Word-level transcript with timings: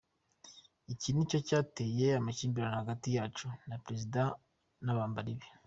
Iki 0.93 1.09
ni 1.11 1.29
cyo 1.29 1.39
cyateye 1.47 2.07
amakimbirane 2.19 2.77
hagati 2.81 3.07
yacu 3.17 3.45
na 3.69 3.75
Perezida 3.85 4.21
n’abambari 4.83 5.33
be. 5.39 5.47